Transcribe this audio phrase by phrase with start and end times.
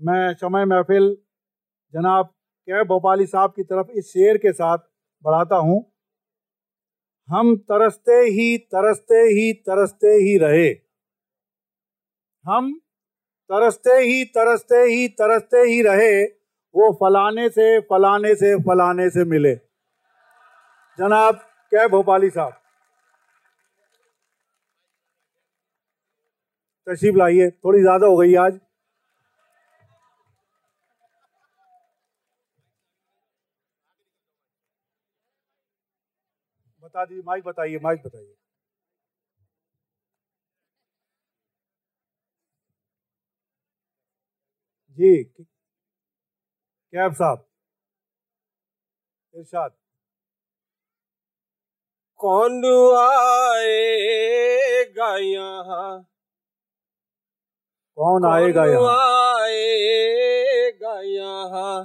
[0.00, 1.16] मैं समय महफिल
[1.94, 2.26] जनाब
[2.68, 4.78] कैब भोपाली साहब की तरफ़ इस शेर के साथ
[5.24, 5.84] बढ़ाता हूँ।
[7.28, 10.68] हम तरसते ही तरसते ही तरसते ही रहे।
[12.44, 12.72] हम
[13.50, 19.54] तरसते ही तरसते ही तरसते ही रहे, वो फलाने से फलाने से फलाने से मिले।
[20.98, 21.34] जनाब
[21.72, 22.52] कैब भोपाली साहब।
[26.86, 28.58] तशरीफ़ लाइए, थोड़ी ज़्यादा हो गई आज।
[36.96, 38.34] बता दीजिए माइक बताइए माइक बताइए।
[44.98, 45.22] जी
[46.92, 47.44] कैब साहब।
[49.34, 49.72] इरशाद।
[52.20, 52.64] कौन
[52.98, 56.02] आएगा यहाँ?
[57.98, 58.94] कौन आएगा यहाँ?
[59.42, 61.76] आएगा यहाँ?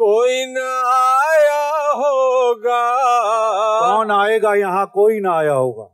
[0.00, 1.55] कोई ना आया
[1.96, 2.82] होगा।
[3.80, 4.86] कौन आएगा यहाँ?
[4.94, 5.84] कोई ना आया होगा।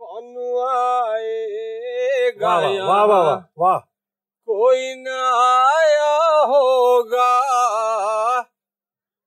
[0.00, 0.24] कौन
[0.68, 3.78] आएगा वाह वाह वाह वाह
[4.48, 6.14] कोई न आया
[6.46, 7.30] होगा।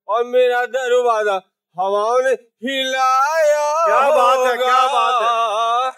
[0.08, 1.40] और मेरा दरवाज़ा
[1.76, 5.30] हवाओं ने हिलाया क्या बात है, क्या बात है।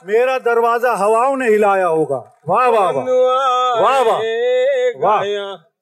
[0.08, 2.16] मेरा दरवाज़ा हवाओं ने हिलाया होगा।
[2.48, 3.04] वाह वाह वाह।
[3.82, 4.20] वाह, वाह।
[4.96, 5.22] वाह।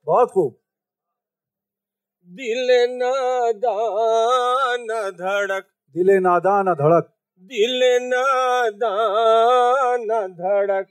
[0.06, 0.62] बहुत खूब।
[2.36, 10.86] दिल नादान धड़क। दिले नादान धड़क। दिल नादान धड़क।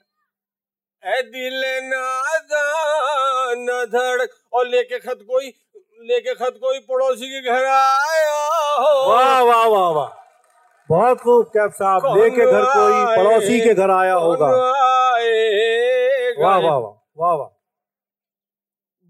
[1.06, 5.54] ए दिल नादान धड़क। और लेके खत कोई
[6.02, 10.10] लेके खत कोई पड़ोसी के घर आया हो। वाह वाह वाह वाह।
[10.90, 14.48] बहुत खूब कैब साहब। लेके घर कोई पड़ोसी के घर आया होगा।
[16.44, 16.78] वाह वाह वाह
[17.18, 17.61] वाह वाह।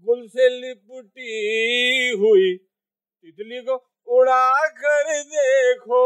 [0.06, 3.74] गुल से लिपटी हुई। तितली को
[4.08, 6.00] उड़ा कर देखो।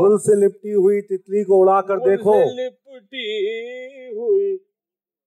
[0.00, 3.26] गुल से लिपटी हुई तितली को उड़ा कर देखो। लिपटी
[4.16, 4.56] हुई।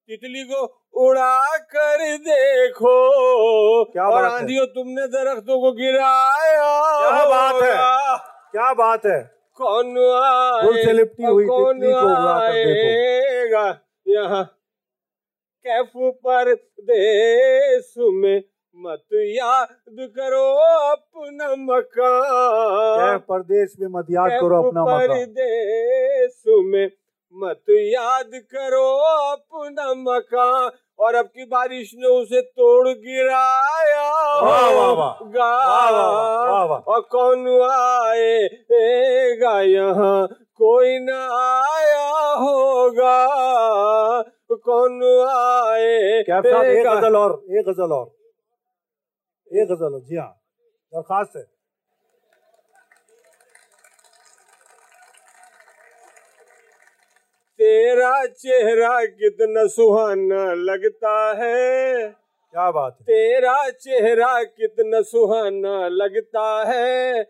[0.10, 4.24] तितली को उड़ा कर देखो। क्या और?
[4.24, 7.76] आंधियों तुमने दरख्तों को गिराया। क्या बात है?
[8.52, 9.38] क्या बात है?
[9.54, 13.82] कौन आए गुल से लिपटी हुई कौन तितली को उड़ा कर देखो। आएगा?
[14.08, 14.57] यहाँ
[15.66, 15.92] कैफ
[16.26, 16.54] पर
[16.90, 18.42] देश में
[18.78, 19.68] मत याद
[20.18, 20.46] करो
[20.90, 26.90] अपना मकान परदेश में मत याद करो अपना मकान परदेश में
[27.36, 28.86] मत याद करो
[29.32, 30.70] अपना मकान
[31.00, 34.06] और अब की बारिश ने उसे तोड़ गिराया
[34.42, 40.28] वाह, वाह, वाह। होगा। वाह, वाह, वाह, वाह, वाह। और कौन आएगा यहाँ
[40.68, 43.18] कोई न आया होगा।
[44.52, 48.06] कौन आए एक गज़ल और एक गज़ल और।
[49.52, 50.42] एक गज़ल और जी हाँ।
[50.94, 51.44] दरखास्त है।
[57.60, 63.04] तेरा चेहरा कितना सुहाना लगता है। क्या बात है?
[63.04, 67.24] तेरा चेहरा कितना सुहाना लगता है।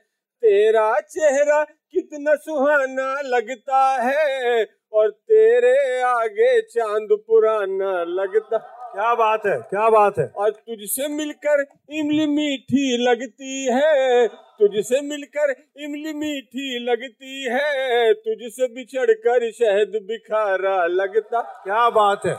[0.43, 8.57] तेरा चेहरा कितना सुहाना लगता है और तेरे आगे चाँद पुराना लगता।
[8.93, 15.53] क्या बात है क्या बात है। और तुझसे मिलकर इमली मीठी लगती है तुझसे मिलकर
[15.77, 22.35] इमली मीठी लगती है तुझसे बिछड़ कर शहद बिखारा लगता। क्या बात है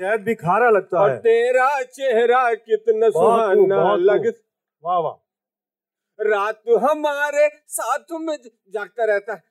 [0.00, 4.32] शहद बिखारा खारा लगता और है। तेरा चेहरा कितना सुहाना बहुत लग
[4.84, 5.27] वाह वाह।
[6.18, 8.36] रात हमारे साथ में
[8.72, 9.42] जागता रहता है।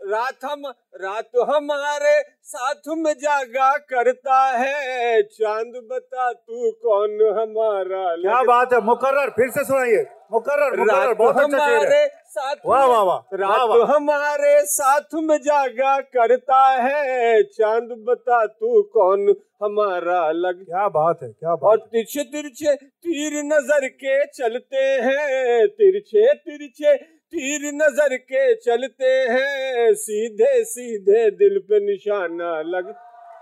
[0.00, 0.62] रात हम
[1.00, 8.80] रात हमारे साथ में जागा करता है। चाँद बता तू कौन हमारा क्या बात है?
[8.80, 13.70] मुकर्रर फिर से सुनाइए। मुकर्रर मुकर्रर बहुत अच्छा है। हमारे साथ वाह वाह वाह रात
[13.90, 21.28] हमारे साथ में जागा करता है। चाँद बता तू कौन हमारा लग क्या बात है
[21.30, 28.54] क्या बात है। तिरछे तिरछे तीर नज़र के चलते हैं। तिरछे तिरछे तीर नज़र के
[28.56, 32.94] चलते हैं। सीधे सीधे दिल पे निशाना लग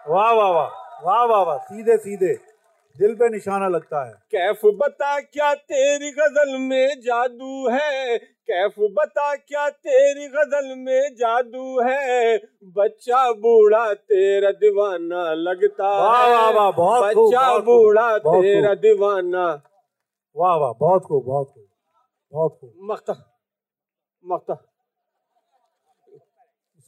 [0.08, 0.68] वाह वाह वाह
[1.04, 2.34] वाह वाह वाह सीधे सीधे।
[2.98, 8.18] दिल पे निशाना लगता है। कैफ बता क्या तेरी गज़ल में जादू है?
[8.18, 12.36] कैफ बता क्या तेरी गज़ल में जादू है?
[12.76, 19.46] बच्चा बूढ़ा तेरा दीवाना लगता वाह है। वाह वाह बहुत बच्चा बूढ़ा तेरा दीवाना।
[20.36, 21.66] वाह वाह बहुत खूब बहुत खूब
[22.32, 23.14] बहुत खूब। मख्ता
[24.24, 24.54] मख्ता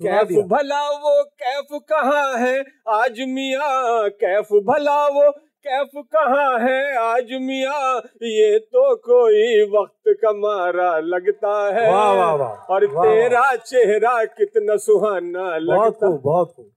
[0.00, 2.60] कैफ भला वो कैफ कहाँ है?
[2.88, 5.30] आज मियाँ कैफ भला वो
[5.64, 7.98] कैफ कहाँ है आज मिया?
[8.22, 14.24] ये तो कोई वक्त का मारा लगता है। वाह वाह वाह और वाँ, तेरा चेहरा
[14.24, 16.70] कितना सुहाना बहुत लगता खूब बहुत खूब।